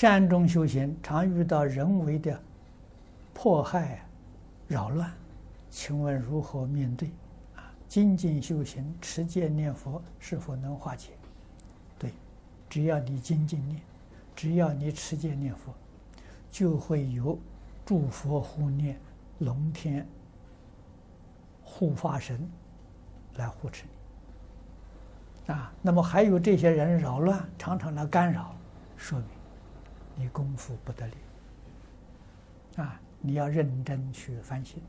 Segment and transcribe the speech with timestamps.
[0.00, 2.40] 山中修行常遇到人为的
[3.34, 4.02] 迫害、
[4.66, 5.12] 扰乱，
[5.68, 7.10] 请问如何面对？
[7.54, 11.10] 啊，精进修行、持戒念佛是否能化解？
[11.98, 12.14] 对，
[12.66, 13.78] 只要你精进念，
[14.34, 15.70] 只要你持戒念佛，
[16.50, 17.38] 就会有
[17.84, 18.98] 诸佛护念、
[19.40, 20.08] 龙天
[21.62, 22.50] 护法神
[23.36, 23.84] 来护持
[25.44, 25.52] 你。
[25.52, 28.56] 啊，那么还有这些人扰乱，常常来干扰，
[28.96, 29.28] 说明
[30.32, 31.14] 功夫不得了。
[32.76, 34.80] 啊，你要认真去反省。